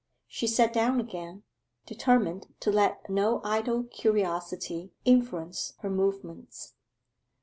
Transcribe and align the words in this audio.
She 0.27 0.47
sat 0.47 0.73
down 0.73 0.99
again, 0.99 1.43
determined 1.85 2.47
to 2.61 2.71
let 2.71 3.07
no 3.07 3.39
idle 3.43 3.83
curiosity 3.83 4.89
influence 5.05 5.73
her 5.81 5.91
movements. 5.91 6.73